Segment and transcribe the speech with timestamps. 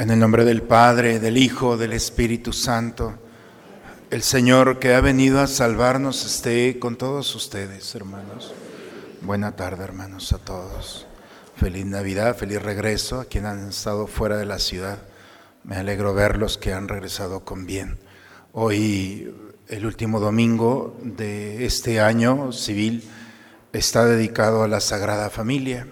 [0.00, 3.18] En el nombre del Padre, del Hijo, del Espíritu Santo,
[4.10, 8.54] el Señor que ha venido a salvarnos esté con todos ustedes, hermanos.
[9.22, 11.08] Buena tarde, hermanos, a todos.
[11.56, 14.98] Feliz Navidad, feliz regreso a quienes han estado fuera de la ciudad.
[15.64, 17.98] Me alegro verlos que han regresado con bien.
[18.52, 19.34] Hoy,
[19.66, 23.02] el último domingo de este año civil,
[23.72, 25.88] está dedicado a la Sagrada Familia.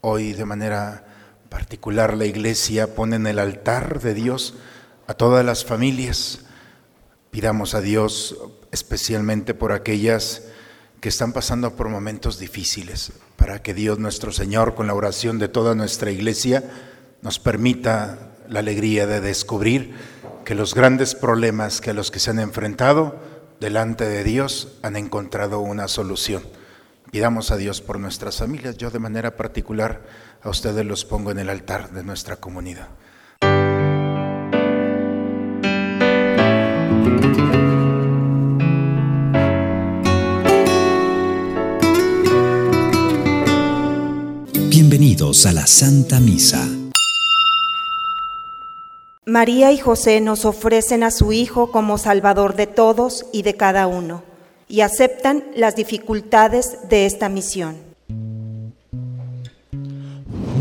[0.00, 1.09] Hoy, de manera
[1.50, 4.54] particular la iglesia pone en el altar de Dios
[5.06, 6.46] a todas las familias.
[7.30, 8.36] Pidamos a Dios
[8.72, 10.44] especialmente por aquellas
[11.00, 15.48] que están pasando por momentos difíciles, para que Dios nuestro Señor, con la oración de
[15.48, 16.64] toda nuestra iglesia,
[17.22, 19.94] nos permita la alegría de descubrir
[20.44, 23.16] que los grandes problemas que a los que se han enfrentado
[23.60, 26.42] delante de Dios han encontrado una solución.
[27.10, 28.76] Pidamos a Dios por nuestras familias.
[28.76, 30.02] Yo de manera particular
[30.42, 32.88] a ustedes los pongo en el altar de nuestra comunidad.
[44.68, 46.68] Bienvenidos a la Santa Misa.
[49.26, 53.88] María y José nos ofrecen a su Hijo como Salvador de todos y de cada
[53.88, 54.22] uno,
[54.70, 57.76] y aceptan las dificultades de esta misión.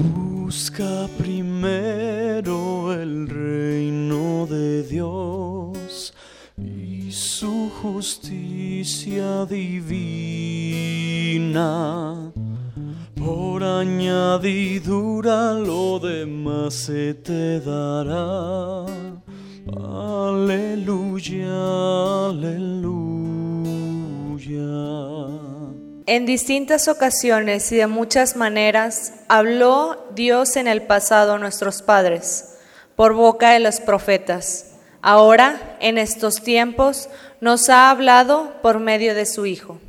[0.01, 6.11] Busca primero el reino de Dios
[6.57, 10.71] y su justicia divina.
[13.15, 18.85] Por añadidura lo demás se te dará.
[19.77, 21.45] Aleluya,
[22.29, 22.68] aleluya.
[26.11, 32.55] En distintas ocasiones y de muchas maneras habló Dios en el pasado a nuestros padres,
[32.95, 34.71] por boca de los profetas.
[35.03, 37.09] Ahora, en estos tiempos,
[37.41, 39.79] nos ha hablado por medio de su Hijo.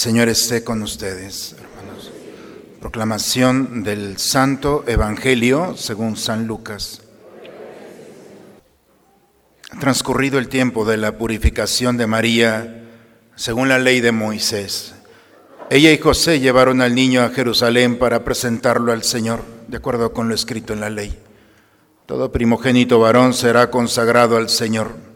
[0.00, 2.10] Señor esté con ustedes, hermanos.
[2.80, 7.02] Proclamación del Santo Evangelio según San Lucas.
[9.78, 12.82] Transcurrido el tiempo de la purificación de María
[13.36, 14.94] según la ley de Moisés.
[15.68, 20.30] Ella y José llevaron al niño a Jerusalén para presentarlo al Señor, de acuerdo con
[20.30, 21.14] lo escrito en la ley.
[22.06, 25.09] Todo primogénito varón será consagrado al Señor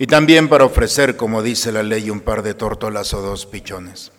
[0.00, 4.12] y también para ofrecer, como dice la ley, un par de tórtolas o dos pichones.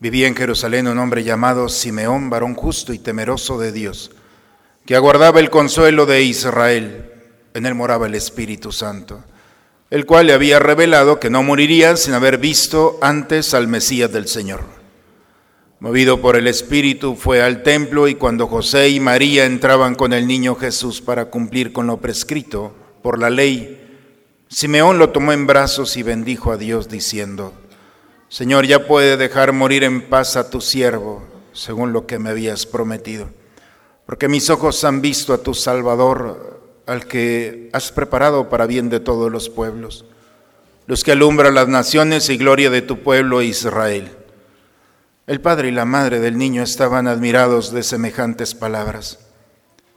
[0.00, 4.10] Vivía en Jerusalén un hombre llamado Simeón, varón justo y temeroso de Dios,
[4.84, 7.12] que aguardaba el consuelo de Israel.
[7.54, 9.22] En él moraba el Espíritu Santo,
[9.88, 14.26] el cual le había revelado que no moriría sin haber visto antes al Mesías del
[14.26, 14.64] Señor.
[15.78, 20.26] Movido por el Espíritu, fue al templo y cuando José y María entraban con el
[20.26, 23.81] niño Jesús para cumplir con lo prescrito por la ley,
[24.52, 27.54] Simeón lo tomó en brazos y bendijo a Dios diciendo,
[28.28, 31.22] Señor, ya puede dejar morir en paz a tu siervo,
[31.54, 33.30] según lo que me habías prometido,
[34.04, 39.00] porque mis ojos han visto a tu Salvador, al que has preparado para bien de
[39.00, 40.04] todos los pueblos,
[40.86, 44.10] los que alumbran las naciones y gloria de tu pueblo Israel.
[45.26, 49.18] El padre y la madre del niño estaban admirados de semejantes palabras.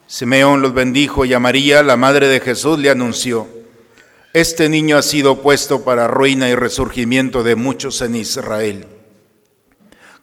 [0.08, 3.50] Simeón los bendijo y a María, la madre de Jesús, le anunció,
[4.36, 8.86] este niño ha sido puesto para ruina y resurgimiento de muchos en Israel,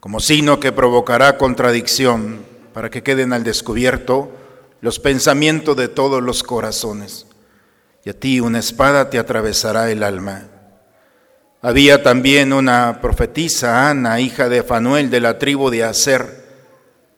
[0.00, 4.30] como signo que provocará contradicción para que queden al descubierto
[4.82, 7.24] los pensamientos de todos los corazones.
[8.04, 10.46] Y a ti una espada te atravesará el alma.
[11.62, 16.44] Había también una profetisa, Ana, hija de Fanuel de la tribu de Aser.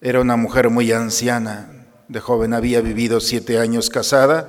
[0.01, 1.89] Era una mujer muy anciana.
[2.07, 4.49] De joven había vivido siete años casada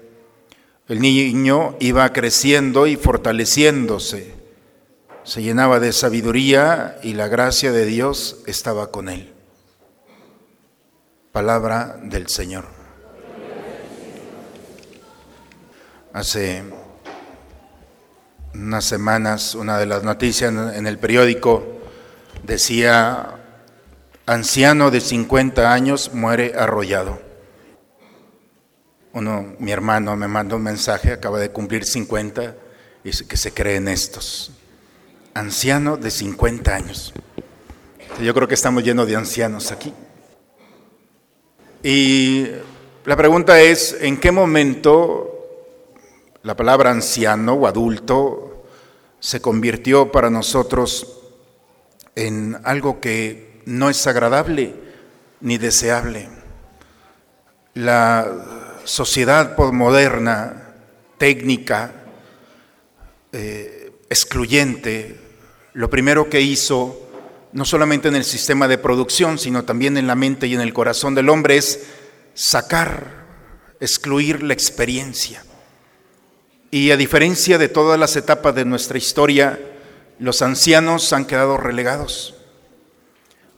[0.91, 4.33] El niño iba creciendo y fortaleciéndose,
[5.23, 9.33] se llenaba de sabiduría y la gracia de Dios estaba con él.
[11.31, 12.65] Palabra del Señor.
[16.11, 16.61] Hace
[18.53, 21.63] unas semanas una de las noticias en el periódico
[22.43, 23.39] decía,
[24.25, 27.30] anciano de 50 años muere arrollado.
[29.13, 32.55] Uno, mi hermano me mandó un mensaje, acaba de cumplir 50,
[33.03, 34.51] y que se creen estos.
[35.33, 37.13] Anciano de 50 años.
[38.21, 39.93] Yo creo que estamos llenos de ancianos aquí.
[41.83, 42.47] Y
[43.05, 45.27] la pregunta es, ¿en qué momento
[46.43, 48.65] la palabra anciano o adulto
[49.19, 51.19] se convirtió para nosotros
[52.15, 54.75] en algo que no es agradable
[55.41, 56.29] ni deseable?
[57.73, 60.75] La sociedad postmoderna,
[61.17, 61.91] técnica,
[63.31, 65.19] eh, excluyente,
[65.73, 67.09] lo primero que hizo,
[67.53, 70.73] no solamente en el sistema de producción, sino también en la mente y en el
[70.73, 71.87] corazón del hombre, es
[72.33, 73.25] sacar,
[73.79, 75.43] excluir la experiencia.
[76.71, 79.59] Y a diferencia de todas las etapas de nuestra historia,
[80.19, 82.35] los ancianos han quedado relegados.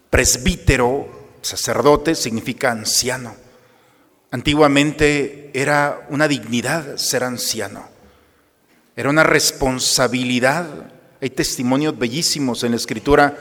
[0.09, 3.42] Presbítero, sacerdote, significa anciano.
[4.33, 7.87] Antiguamente era una dignidad ser anciano,
[8.95, 10.91] era una responsabilidad.
[11.21, 13.37] Hay testimonios bellísimos en la escritura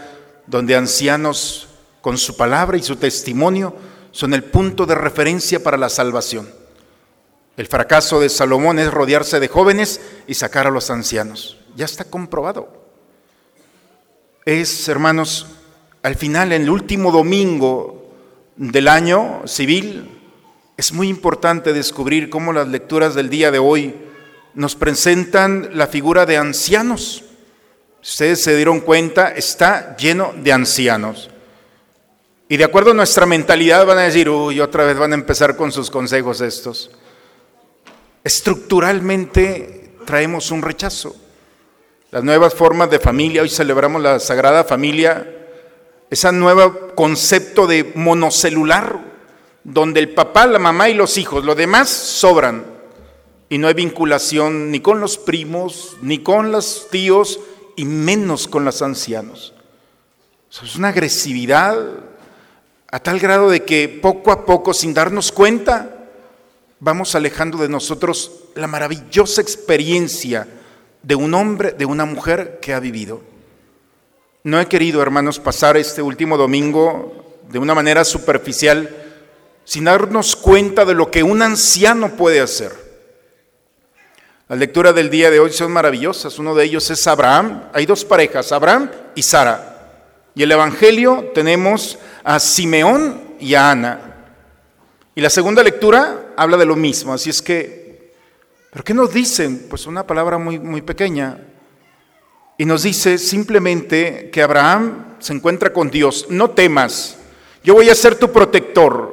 [0.46, 1.68] donde ancianos
[2.02, 3.74] con su palabra y su testimonio
[4.10, 6.46] son el punto de referencia para la salvación.
[7.56, 11.56] El fracaso de Salomón es rodearse de jóvenes y sacar a los ancianos.
[11.74, 12.68] Ya está comprobado.
[14.44, 15.46] Es, hermanos,
[16.02, 18.12] al final, en el último domingo
[18.56, 20.18] del año civil,
[20.82, 23.94] es muy importante descubrir cómo las lecturas del día de hoy
[24.54, 27.22] nos presentan la figura de ancianos.
[28.02, 31.30] Ustedes se dieron cuenta, está lleno de ancianos.
[32.48, 35.54] Y de acuerdo a nuestra mentalidad van a decir, uy, otra vez van a empezar
[35.54, 36.90] con sus consejos estos.
[38.24, 41.14] Estructuralmente traemos un rechazo.
[42.10, 45.32] Las nuevas formas de familia, hoy celebramos la Sagrada Familia,
[46.10, 49.11] ese nuevo concepto de monocelular,
[49.64, 52.64] donde el papá, la mamá y los hijos, lo demás sobran.
[53.48, 57.38] Y no hay vinculación ni con los primos, ni con los tíos,
[57.76, 59.54] y menos con los ancianos.
[60.62, 61.76] Es una agresividad
[62.90, 66.08] a tal grado de que poco a poco, sin darnos cuenta,
[66.78, 70.46] vamos alejando de nosotros la maravillosa experiencia
[71.02, 73.22] de un hombre, de una mujer que ha vivido.
[74.44, 79.01] No he querido, hermanos, pasar este último domingo de una manera superficial
[79.64, 82.72] sin darnos cuenta de lo que un anciano puede hacer.
[84.48, 86.38] Las lecturas del día de hoy son maravillosas.
[86.38, 87.64] Uno de ellos es Abraham.
[87.72, 89.72] Hay dos parejas, Abraham y Sara.
[90.34, 94.00] Y el Evangelio tenemos a Simeón y a Ana.
[95.14, 97.12] Y la segunda lectura habla de lo mismo.
[97.14, 98.14] Así es que,
[98.70, 99.66] ¿pero qué nos dicen?
[99.70, 101.38] Pues una palabra muy, muy pequeña.
[102.58, 106.26] Y nos dice simplemente que Abraham se encuentra con Dios.
[106.28, 107.16] No temas,
[107.64, 109.11] yo voy a ser tu protector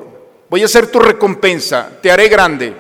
[0.50, 2.74] voy a ser tu recompensa, te haré grande.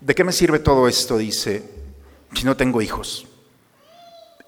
[0.00, 1.18] ¿De qué me sirve todo esto?
[1.18, 1.62] Dice,
[2.34, 3.26] si no tengo hijos.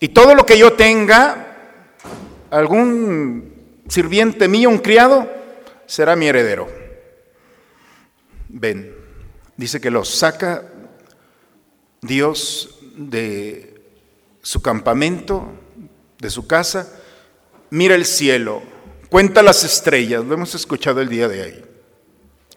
[0.00, 1.56] Y todo lo que yo tenga,
[2.50, 5.28] algún sirviente mío, un criado,
[5.86, 6.68] será mi heredero.
[8.48, 8.94] Ven,
[9.56, 10.64] dice que lo saca
[12.00, 13.82] Dios de
[14.42, 15.52] su campamento,
[16.18, 16.90] de su casa,
[17.70, 18.62] mira el cielo,
[19.10, 21.64] Cuenta las estrellas, lo hemos escuchado el día de hoy.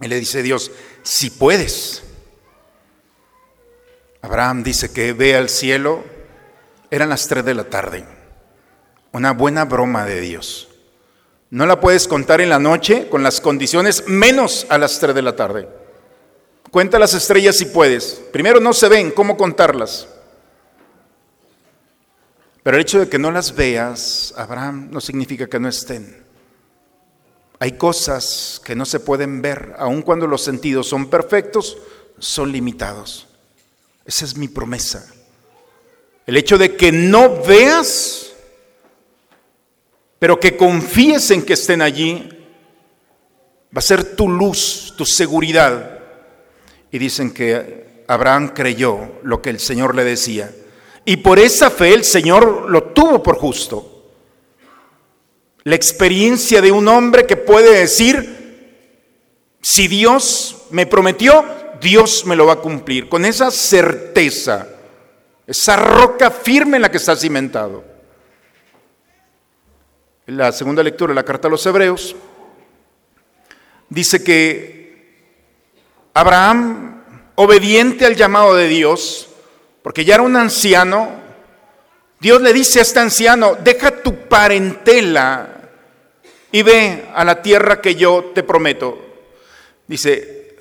[0.02, 2.04] Y le dice Dios, si puedes.
[4.22, 6.04] Abraham dice que ve al cielo,
[6.92, 8.06] eran las tres de la tarde.
[9.14, 10.70] Una buena broma de Dios.
[11.50, 15.22] No la puedes contar en la noche con las condiciones menos a las tres de
[15.24, 15.68] la tarde.
[16.70, 18.22] Cuenta las estrellas si puedes.
[18.32, 20.08] Primero no se ven, ¿cómo contarlas?
[22.62, 26.23] Pero el hecho de que no las veas, Abraham, no significa que no estén.
[27.64, 31.78] Hay cosas que no se pueden ver, aun cuando los sentidos son perfectos,
[32.20, 33.26] son limitados.
[34.04, 35.10] Esa es mi promesa.
[36.28, 38.34] El hecho de que no veas,
[40.20, 42.28] pero que confíes en que estén allí,
[43.74, 46.02] va a ser tu luz, tu seguridad.
[46.92, 50.54] Y dicen que Abraham creyó lo que el Señor le decía.
[51.06, 53.93] Y por esa fe el Señor lo tuvo por justo.
[55.64, 58.34] La experiencia de un hombre que puede decir,
[59.62, 61.46] si Dios me prometió,
[61.80, 64.68] Dios me lo va a cumplir, con esa certeza,
[65.48, 67.84] esa roca firme en la que está cimentado.
[70.28, 72.16] En la segunda lectura de la carta a los Hebreos
[73.90, 74.84] dice que
[76.14, 77.04] Abraham,
[77.36, 79.30] obediente al llamado de Dios,
[79.82, 81.10] porque ya era un anciano,
[82.20, 85.53] Dios le dice a este anciano, deja tu parentela
[86.54, 89.00] y ve a la tierra que yo te prometo.
[89.88, 90.56] Dice,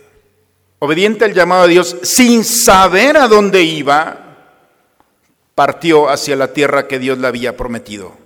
[0.79, 4.39] obediente al llamado de Dios, sin saber a dónde iba,
[5.55, 8.17] partió hacia la tierra que Dios le había prometido.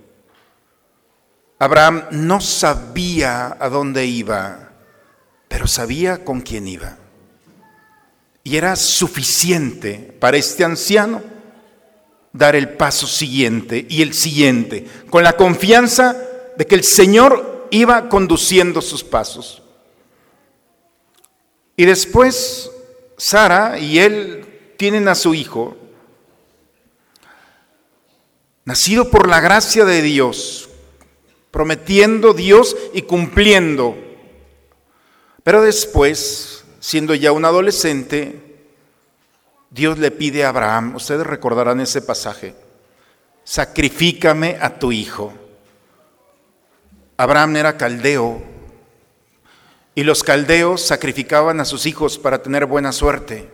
[1.59, 4.71] Abraham no sabía a dónde iba,
[5.49, 6.95] pero sabía con quién iba.
[8.45, 11.21] Y era suficiente para este anciano
[12.31, 16.15] dar el paso siguiente y el siguiente, con la confianza
[16.55, 19.61] de que el Señor iba conduciendo sus pasos.
[21.75, 22.71] Y después
[23.17, 25.75] Sara y él tienen a su hijo,
[28.65, 30.69] nacido por la gracia de Dios,
[31.51, 33.95] prometiendo Dios y cumpliendo.
[35.43, 38.47] Pero después, siendo ya un adolescente,
[39.69, 42.55] Dios le pide a Abraham, ustedes recordarán ese pasaje,
[43.43, 45.33] sacrifícame a tu hijo.
[47.17, 48.41] Abraham era caldeo
[49.95, 53.49] y los caldeos sacrificaban a sus hijos para tener buena suerte.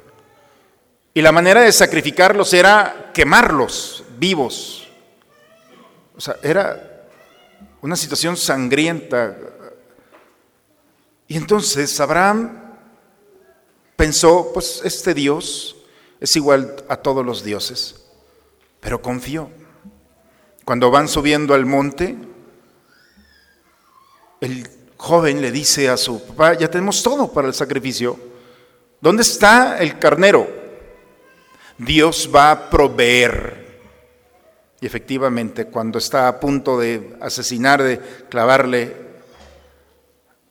[1.14, 4.90] Y la manera de sacrificarlos era quemarlos vivos.
[6.18, 7.08] O sea, era
[7.82, 9.38] una situación sangrienta.
[11.30, 12.60] Y entonces Abraham
[13.96, 15.78] pensó, pues este Dios
[16.20, 18.04] es igual a todos los dioses,
[18.82, 19.50] pero confió.
[20.66, 22.18] Cuando van subiendo al monte,
[24.44, 28.20] el joven le dice a su papá, ya tenemos todo para el sacrificio.
[29.00, 30.48] ¿Dónde está el carnero?
[31.78, 33.64] Dios va a proveer.
[34.82, 38.96] Y efectivamente, cuando está a punto de asesinar, de clavarle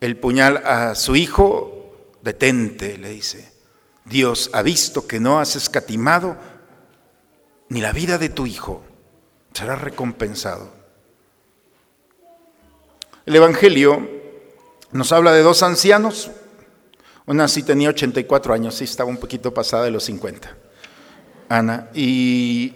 [0.01, 3.53] el puñal a su hijo, detente, le dice.
[4.05, 6.37] Dios ha visto que no has escatimado
[7.69, 8.83] ni la vida de tu hijo,
[9.53, 10.82] será recompensado.
[13.25, 14.09] El Evangelio
[14.91, 16.31] nos habla de dos ancianos.
[17.26, 20.57] Una sí tenía 84 años, sí estaba un poquito pasada de los 50.
[21.49, 21.88] Ana.
[21.95, 22.73] Y,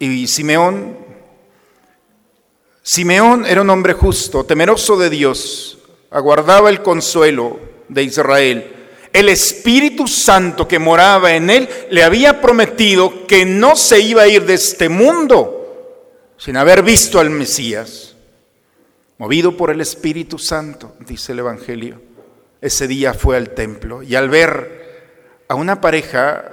[0.00, 0.96] y Simeón.
[2.82, 5.78] Simeón era un hombre justo, temeroso de Dios,
[6.10, 8.72] aguardaba el consuelo de Israel.
[9.12, 14.28] El Espíritu Santo que moraba en él le había prometido que no se iba a
[14.28, 18.11] ir de este mundo sin haber visto al Mesías.
[19.22, 22.02] Movido por el Espíritu Santo, dice el Evangelio,
[22.60, 26.44] ese día fue al templo y al ver a una pareja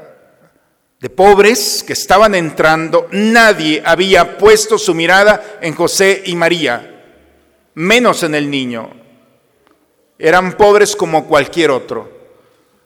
[0.99, 7.05] de pobres que estaban entrando, nadie había puesto su mirada en José y María,
[7.73, 8.91] menos en el niño.
[10.19, 12.07] Eran pobres como cualquier otro.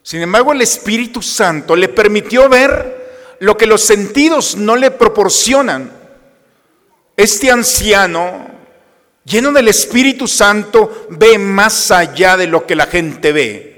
[0.01, 5.91] Sin embargo, el Espíritu Santo le permitió ver lo que los sentidos no le proporcionan.
[7.17, 8.62] Este anciano
[9.25, 13.73] lleno del Espíritu Santo, ve más allá de lo que la gente ve.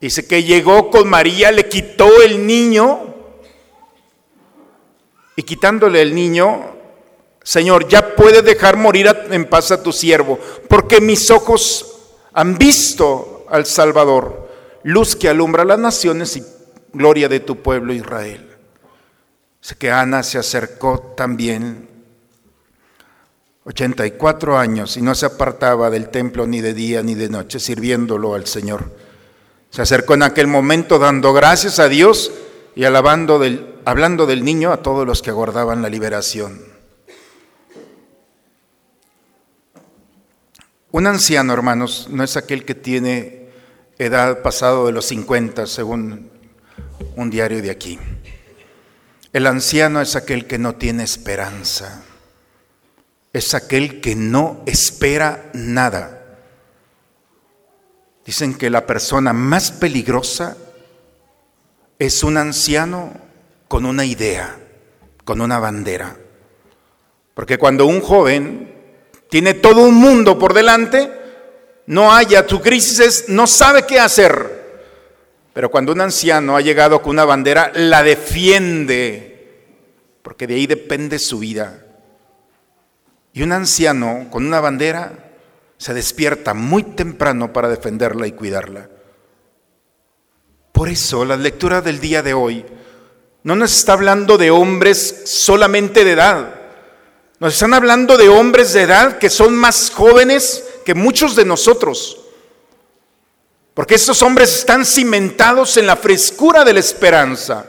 [0.00, 3.14] Dice que llegó con María, le quitó el niño
[5.34, 6.76] y quitándole el niño,
[7.42, 10.38] Señor, ya puedes dejar morir en paz a tu siervo,
[10.68, 11.98] porque mis ojos
[12.32, 14.50] han visto al Salvador,
[14.82, 16.44] luz que alumbra las naciones y
[16.92, 18.48] gloria de tu pueblo Israel.
[19.60, 21.87] Dice que Ana se acercó también
[23.68, 28.34] 84 años y no se apartaba del templo ni de día ni de noche, sirviéndolo
[28.34, 28.96] al Señor.
[29.68, 32.32] Se acercó en aquel momento dando gracias a Dios
[32.74, 36.62] y alabando del, hablando del niño a todos los que aguardaban la liberación.
[40.90, 43.50] Un anciano, hermanos, no es aquel que tiene
[43.98, 46.30] edad pasado de los 50, según
[47.16, 47.98] un diario de aquí.
[49.34, 52.02] El anciano es aquel que no tiene esperanza
[53.38, 56.22] es aquel que no espera nada.
[58.24, 60.56] Dicen que la persona más peligrosa
[61.98, 63.12] es un anciano
[63.68, 64.58] con una idea,
[65.24, 66.16] con una bandera.
[67.34, 68.74] Porque cuando un joven
[69.30, 71.10] tiene todo un mundo por delante,
[71.86, 74.58] no haya tu crisis, no sabe qué hacer.
[75.54, 79.64] Pero cuando un anciano ha llegado con una bandera, la defiende,
[80.22, 81.84] porque de ahí depende su vida.
[83.38, 85.12] Y un anciano con una bandera
[85.76, 88.88] se despierta muy temprano para defenderla y cuidarla.
[90.72, 92.66] Por eso la lectura del día de hoy
[93.44, 96.52] no nos está hablando de hombres solamente de edad.
[97.38, 102.18] Nos están hablando de hombres de edad que son más jóvenes que muchos de nosotros.
[103.72, 107.64] Porque estos hombres están cimentados en la frescura de la esperanza.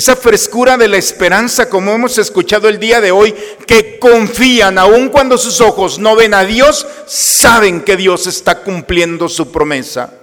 [0.00, 3.34] Esa frescura de la esperanza, como hemos escuchado el día de hoy,
[3.66, 9.28] que confían, aun cuando sus ojos no ven a Dios, saben que Dios está cumpliendo
[9.28, 10.14] su promesa.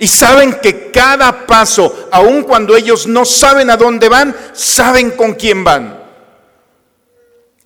[0.00, 5.34] Y saben que cada paso, aun cuando ellos no saben a dónde van, saben con
[5.34, 6.02] quién van.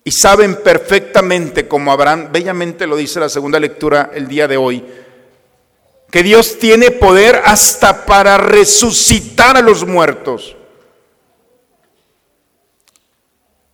[0.03, 4.85] Y saben perfectamente, como Abraham bellamente lo dice la segunda lectura el día de hoy,
[6.11, 10.57] que Dios tiene poder hasta para resucitar a los muertos.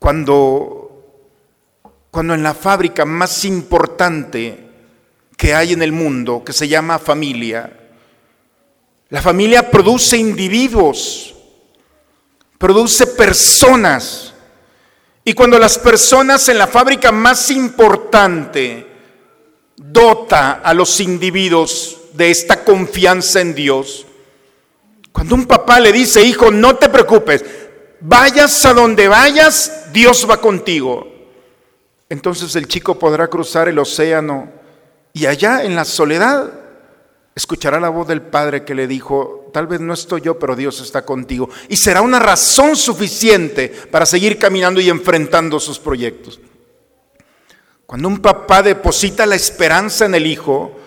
[0.04, 1.32] Cuando,
[2.12, 4.60] cuando en la fábrica más importante
[5.38, 7.72] que hay en el mundo, que se llama familia,
[9.08, 11.34] la familia produce individuos,
[12.58, 14.34] produce personas.
[15.24, 18.86] Y cuando las personas en la fábrica más importante
[19.78, 24.06] dota a los individuos de esta confianza en Dios,
[25.14, 27.46] cuando un papá le dice, hijo, no te preocupes,
[28.04, 31.08] vayas a donde vayas, Dios va contigo.
[32.10, 34.52] Entonces el chico podrá cruzar el océano
[35.14, 36.52] y allá en la soledad
[37.34, 40.82] escuchará la voz del Padre que le dijo, tal vez no estoy yo, pero Dios
[40.82, 41.50] está contigo.
[41.70, 46.40] Y será una razón suficiente para seguir caminando y enfrentando sus proyectos.
[47.86, 50.78] Cuando un papá deposita la esperanza en el hijo,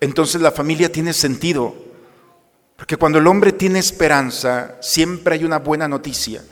[0.00, 1.74] entonces la familia tiene sentido.
[2.76, 6.42] Porque cuando el hombre tiene esperanza, siempre hay una buena noticia.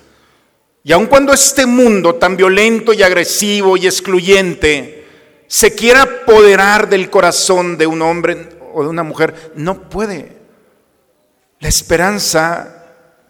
[0.86, 5.04] Y aun cuando este mundo tan violento y agresivo y excluyente
[5.48, 10.36] se quiera apoderar del corazón de un hombre o de una mujer, no puede.
[11.58, 12.84] La esperanza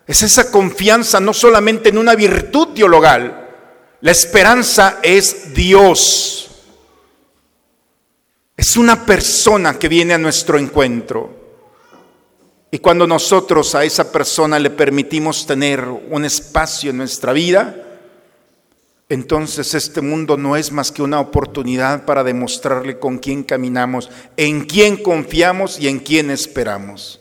[0.07, 3.49] es esa confianza no solamente en una virtud teologal,
[4.03, 6.51] la esperanza es Dios.
[8.55, 11.36] Es una persona que viene a nuestro encuentro.
[12.71, 17.87] Y cuando nosotros a esa persona le permitimos tener un espacio en nuestra vida,
[19.09, 24.65] entonces este mundo no es más que una oportunidad para demostrarle con quién caminamos, en
[24.65, 27.21] quién confiamos y en quién esperamos.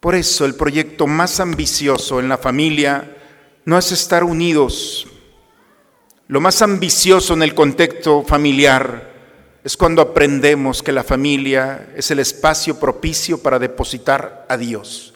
[0.00, 3.16] Por eso el proyecto más ambicioso en la familia
[3.64, 5.06] no es estar unidos.
[6.26, 9.07] Lo más ambicioso en el contexto familiar
[9.68, 15.12] es cuando aprendemos que la familia es el espacio propicio para depositar a Dios.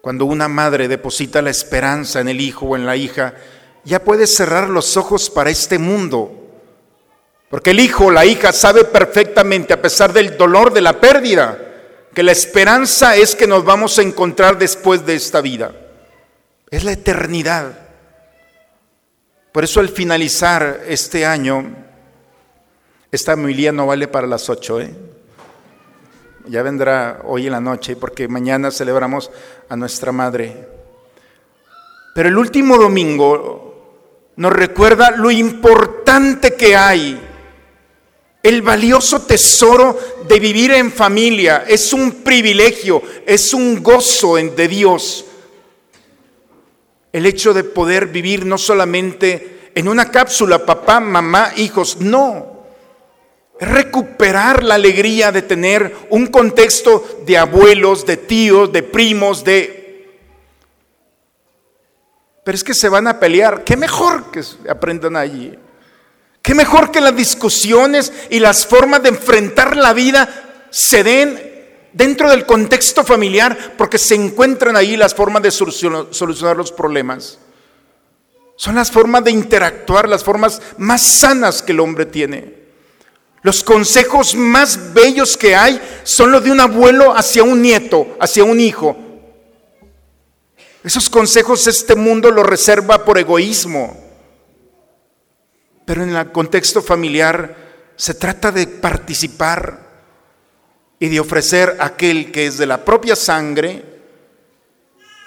[0.00, 3.34] Cuando una madre deposita la esperanza en el hijo o en la hija,
[3.82, 6.52] ya puede cerrar los ojos para este mundo.
[7.50, 11.58] Porque el hijo o la hija sabe perfectamente, a pesar del dolor de la pérdida,
[12.14, 15.72] que la esperanza es que nos vamos a encontrar después de esta vida.
[16.70, 17.76] Es la eternidad.
[19.50, 21.86] Por eso al finalizar este año,
[23.10, 24.94] esta homilía no vale para las ocho, ¿eh?
[26.48, 29.30] Ya vendrá hoy en la noche, porque mañana celebramos
[29.68, 30.68] a nuestra madre.
[32.14, 37.20] Pero el último domingo nos recuerda lo importante que hay,
[38.42, 41.64] el valioso tesoro de vivir en familia.
[41.66, 45.24] Es un privilegio, es un gozo de Dios.
[47.12, 52.55] El hecho de poder vivir no solamente en una cápsula, papá, mamá, hijos, no
[53.60, 59.84] recuperar la alegría de tener un contexto de abuelos, de tíos, de primos, de...
[62.44, 63.64] Pero es que se van a pelear.
[63.64, 65.58] Qué mejor que aprendan allí.
[66.42, 71.56] Qué mejor que las discusiones y las formas de enfrentar la vida se den
[71.92, 77.40] dentro del contexto familiar porque se encuentran ahí las formas de solucionar los problemas.
[78.54, 82.65] Son las formas de interactuar, las formas más sanas que el hombre tiene.
[83.46, 88.42] Los consejos más bellos que hay son los de un abuelo hacia un nieto, hacia
[88.42, 88.96] un hijo.
[90.82, 93.96] Esos consejos este mundo los reserva por egoísmo.
[95.84, 99.78] Pero en el contexto familiar se trata de participar
[100.98, 103.84] y de ofrecer a aquel que es de la propia sangre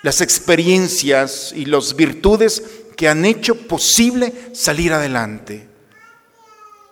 [0.03, 2.61] las experiencias y las virtudes
[2.97, 5.68] que han hecho posible salir adelante.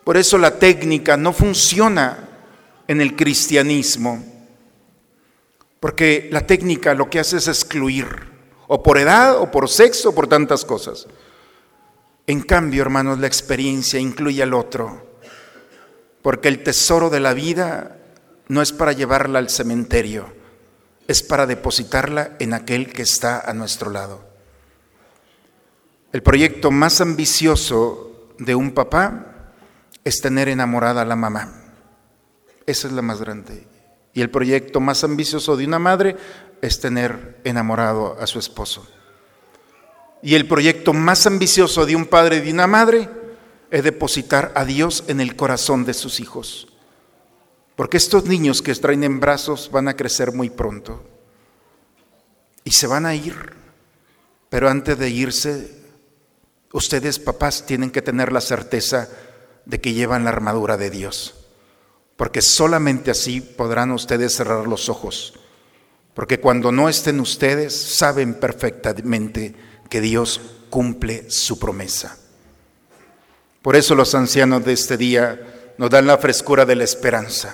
[0.08, 2.30] Por eso la técnica no funciona
[2.88, 4.24] en el cristianismo,
[5.82, 8.08] porque la técnica lo que hace es excluir,
[8.70, 11.08] o por edad, o por sexo, o por tantas cosas.
[12.26, 15.18] En cambio, hermanos, la experiencia incluye al otro,
[16.22, 17.98] porque el tesoro de la vida
[18.48, 20.34] no es para llevarla al cementerio,
[21.10, 24.24] es para depositarla en aquel que está a nuestro lado.
[26.14, 29.34] El proyecto más ambicioso de un papá
[30.08, 31.52] es tener enamorada a la mamá.
[32.66, 33.68] Esa es la más grande.
[34.14, 36.16] Y el proyecto más ambicioso de una madre
[36.62, 38.88] es tener enamorado a su esposo.
[40.24, 43.10] Y el proyecto más ambicioso de un padre y de una madre
[43.70, 46.70] es depositar a Dios en el corazón de sus hijos.
[47.76, 51.04] Porque estos niños que traen en brazos van a crecer muy pronto
[52.64, 53.36] y se van a ir.
[54.48, 55.84] Pero antes de irse,
[56.72, 59.10] ustedes papás tienen que tener la certeza
[59.68, 61.36] de que llevan la armadura de Dios.
[62.16, 65.34] Porque solamente así podrán ustedes cerrar los ojos.
[66.14, 69.54] Porque cuando no estén ustedes, saben perfectamente
[69.90, 72.18] que Dios cumple su promesa.
[73.62, 77.54] Por eso los ancianos de este día nos dan la frescura de la esperanza.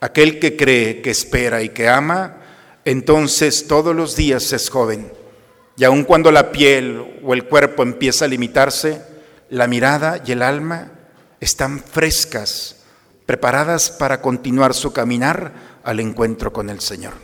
[0.00, 2.36] Aquel que cree, que espera y que ama,
[2.84, 5.12] entonces todos los días es joven.
[5.76, 9.02] Y aun cuando la piel o el cuerpo empieza a limitarse,
[9.50, 10.92] la mirada y el alma
[11.40, 12.76] están frescas,
[13.26, 15.52] preparadas para continuar su caminar
[15.84, 17.14] al encuentro con el Señor.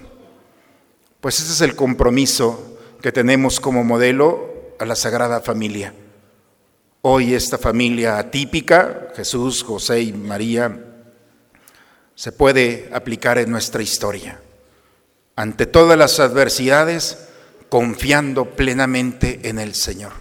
[1.20, 5.94] Pues ese es el compromiso que tenemos como modelo a la Sagrada Familia.
[7.02, 10.84] Hoy esta familia atípica, Jesús, José y María,
[12.14, 14.40] se puede aplicar en nuestra historia.
[15.34, 17.28] Ante todas las adversidades,
[17.68, 20.12] confiando plenamente en el Señor.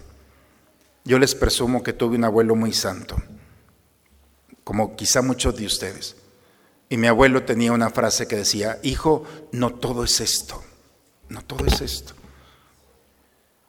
[1.04, 3.22] Yo les presumo que tuve un abuelo muy santo
[4.64, 6.16] como quizá muchos de ustedes.
[6.90, 10.62] Y mi abuelo tenía una frase que decía, hijo, no todo es esto,
[11.30, 12.14] no todo es esto.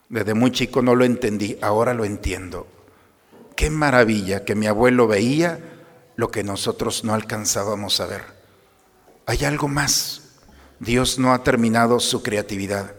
[0.08, 2.66] Desde muy chico no lo entendí, ahora lo entiendo.
[3.56, 5.58] Qué maravilla que mi abuelo veía
[6.16, 8.22] lo que nosotros no alcanzábamos a ver.
[9.26, 10.22] Hay algo más.
[10.80, 12.94] Dios no ha terminado su creatividad.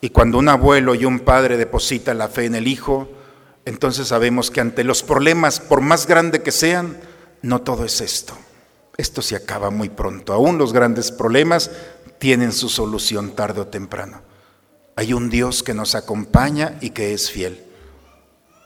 [0.00, 3.08] Y cuando un abuelo y un padre depositan la fe en el hijo,
[3.64, 6.98] entonces sabemos que ante los problemas, por más grande que sean,
[7.42, 8.34] no todo es esto.
[8.96, 10.32] Esto se acaba muy pronto.
[10.32, 11.70] Aún los grandes problemas
[12.18, 14.22] tienen su solución tarde o temprano.
[14.96, 17.64] Hay un Dios que nos acompaña y que es fiel.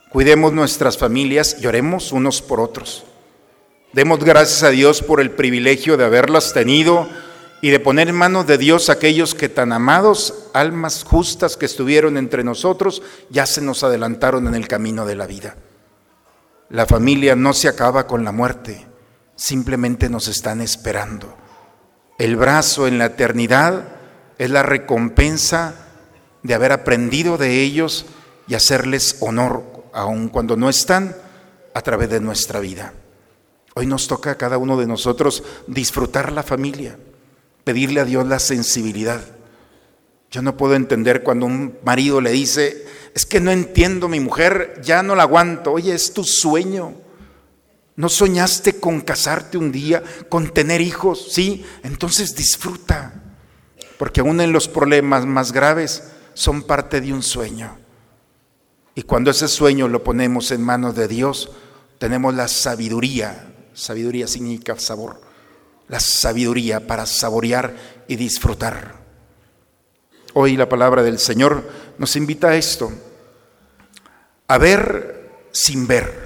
[0.09, 3.05] Cuidemos nuestras familias y oremos unos por otros.
[3.93, 7.07] Demos gracias a Dios por el privilegio de haberlas tenido
[7.65, 12.15] y de poner en manos de Dios aquellos que tan amados, almas justas que estuvieron
[12.15, 13.01] entre nosotros,
[13.31, 15.55] ya se nos adelantaron en el camino de la vida.
[16.69, 18.85] La familia no se acaba con la muerte,
[19.35, 21.35] simplemente nos están esperando.
[22.19, 23.95] El brazo en la eternidad
[24.37, 25.73] es la recompensa
[26.43, 28.05] de haber aprendido de ellos
[28.47, 31.15] y hacerles honor, aun cuando no están,
[31.73, 32.93] a través de nuestra vida.
[33.73, 36.95] Hoy nos toca a cada uno de nosotros disfrutar la familia
[37.65, 39.21] pedirle a Dios la sensibilidad.
[40.31, 44.79] Yo no puedo entender cuando un marido le dice, es que no entiendo mi mujer,
[44.83, 45.73] ya no la aguanto.
[45.73, 46.93] Oye, es tu sueño.
[47.97, 51.27] ¿No soñaste con casarte un día, con tener hijos?
[51.31, 53.23] Sí, entonces disfruta.
[53.97, 57.77] Porque aún en los problemas más graves son parte de un sueño.
[58.93, 61.51] Y cuando ese sueño lo ponemos en manos de Dios,
[61.97, 63.53] tenemos la sabiduría.
[63.73, 65.34] Sabiduría significa sabor
[65.87, 67.75] la sabiduría para saborear
[68.07, 68.95] y disfrutar.
[70.33, 71.63] Hoy la palabra del Señor
[71.97, 72.91] nos invita a esto,
[74.47, 76.25] a ver sin ver,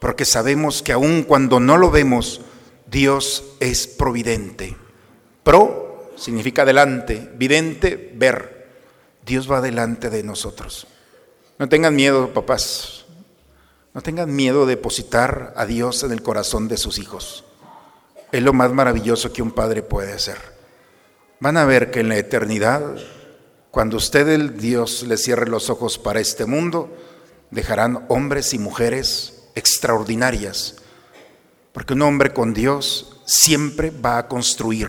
[0.00, 2.40] porque sabemos que aun cuando no lo vemos,
[2.86, 4.76] Dios es providente.
[5.42, 8.56] Pro significa delante, vidente, ver.
[9.24, 10.86] Dios va delante de nosotros.
[11.58, 13.04] No tengan miedo, papás.
[13.92, 17.44] No tengan miedo de depositar a Dios en el corazón de sus hijos
[18.32, 20.38] es lo más maravilloso que un padre puede hacer.
[21.40, 22.96] Van a ver que en la eternidad,
[23.70, 26.94] cuando usted, el Dios, le cierre los ojos para este mundo,
[27.50, 30.76] dejarán hombres y mujeres extraordinarias,
[31.72, 34.88] porque un hombre con Dios siempre va a construir,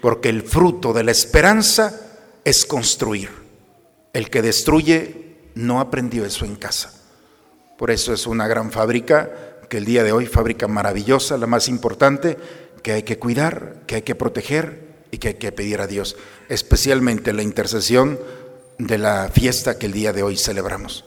[0.00, 2.00] porque el fruto de la esperanza
[2.44, 3.30] es construir.
[4.12, 6.92] El que destruye no aprendió eso en casa.
[7.78, 11.66] Por eso es una gran fábrica que el día de hoy, fábrica maravillosa, la más
[11.66, 12.36] importante,
[12.82, 16.14] que hay que cuidar, que hay que proteger y que hay que pedir a Dios,
[16.50, 18.20] especialmente la intercesión
[18.76, 21.06] de la fiesta que el día de hoy celebramos.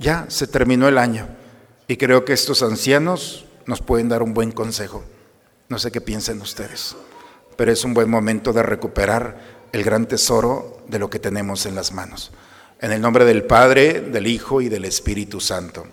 [0.00, 1.28] Ya se terminó el año
[1.86, 5.04] y creo que estos ancianos nos pueden dar un buen consejo.
[5.68, 6.96] No sé qué piensen ustedes,
[7.56, 11.76] pero es un buen momento de recuperar el gran tesoro de lo que tenemos en
[11.76, 12.32] las manos.
[12.80, 15.86] En el nombre del Padre, del Hijo y del Espíritu Santo.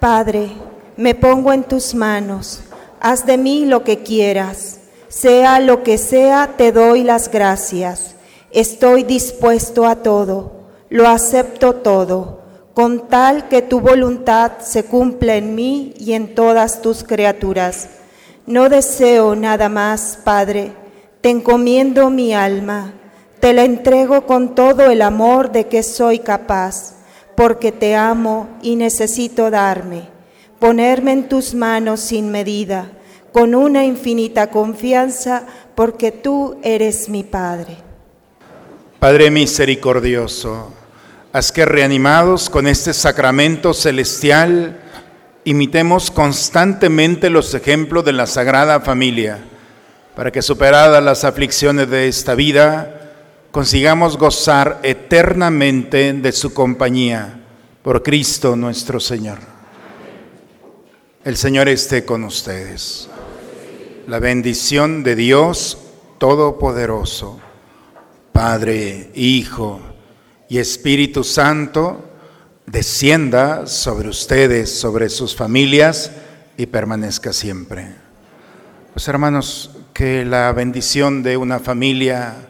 [0.00, 0.52] Padre,
[0.98, 2.60] me pongo en tus manos,
[3.00, 8.16] Haz de mí lo que quieras, sea lo que sea, te doy las gracias.
[8.50, 12.42] Estoy dispuesto a todo, lo acepto todo,
[12.74, 17.88] con tal que tu voluntad se cumpla en mí y en todas tus criaturas.
[18.46, 20.72] No deseo nada más, Padre,
[21.20, 22.94] te encomiendo mi alma,
[23.38, 26.94] te la entrego con todo el amor de que soy capaz,
[27.36, 30.17] porque te amo y necesito darme,
[30.58, 32.90] ponerme en tus manos sin medida,
[33.32, 37.76] con una infinita confianza, porque tú eres mi Padre.
[38.98, 40.72] Padre misericordioso,
[41.32, 44.80] haz que reanimados con este sacramento celestial,
[45.44, 49.38] imitemos constantemente los ejemplos de la Sagrada Familia,
[50.16, 53.12] para que superadas las aflicciones de esta vida,
[53.52, 57.40] consigamos gozar eternamente de su compañía,
[57.82, 59.38] por Cristo nuestro Señor.
[61.24, 63.08] El Señor esté con ustedes.
[64.06, 65.76] La bendición de Dios
[66.18, 67.40] Todopoderoso,
[68.32, 69.80] Padre, Hijo
[70.48, 72.08] y Espíritu Santo,
[72.66, 76.12] descienda sobre ustedes, sobre sus familias
[76.56, 77.88] y permanezca siempre.
[78.92, 82.48] Pues hermanos, que la bendición de una familia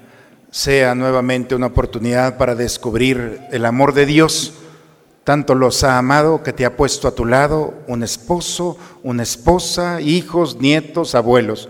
[0.51, 4.53] sea nuevamente una oportunidad para descubrir el amor de Dios.
[5.29, 10.01] Tanto los ha amado que te ha puesto a tu lado un esposo, una esposa,
[10.01, 11.69] hijos, nietos, abuelos.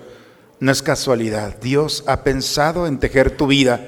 [0.61, 1.57] No es casualidad.
[1.61, 3.81] Dios ha pensado en tejer tu vida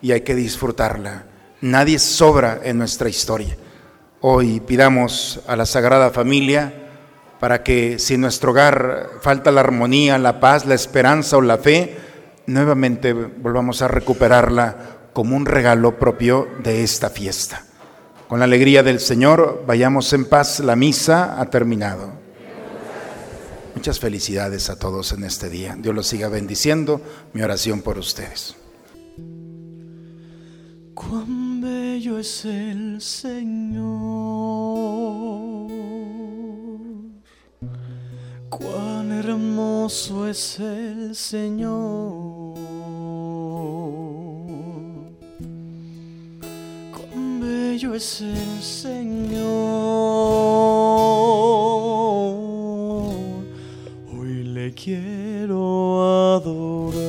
[0.00, 1.26] y hay que disfrutarla.
[1.60, 3.58] Nadie sobra en nuestra historia.
[4.22, 6.72] Hoy pidamos a la Sagrada Familia
[7.40, 11.58] para que si en nuestro hogar falta la armonía, la paz, la esperanza o la
[11.58, 11.94] fe,
[12.46, 17.66] nuevamente volvamos a recuperarla como un regalo propio de esta fiesta.
[18.30, 22.12] Con la alegría del Señor, vayamos en paz, la misa ha terminado.
[23.74, 25.76] Muchas felicidades a todos en este día.
[25.76, 27.00] Dios los siga bendiciendo.
[27.32, 28.54] Mi oración por ustedes.
[30.94, 33.88] Cuán bello es el Señor,
[38.48, 42.39] cuán hermoso es el Señor,
[47.80, 49.40] bello es el Señor.
[54.12, 57.00] Hoy le quiero adorar.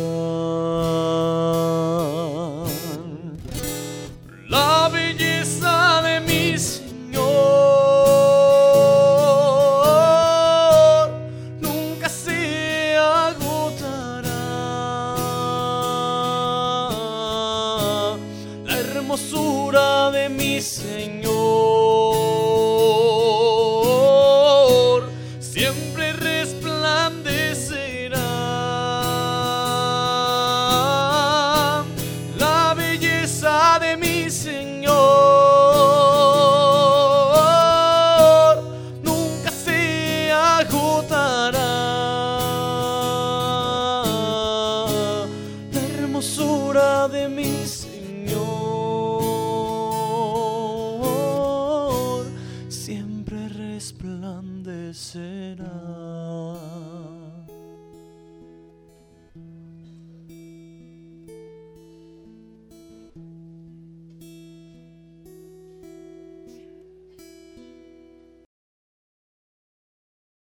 [4.47, 7.21] La belleza de mi Señor
[11.59, 14.31] nunca se agotará.
[18.65, 21.40] La hermosura de mi Señor